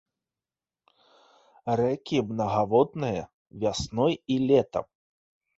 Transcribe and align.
Рэкі 1.81 2.17
мнагаводныя 2.31 3.23
вясной 3.65 4.13
і 4.37 4.43
летам. 4.49 4.85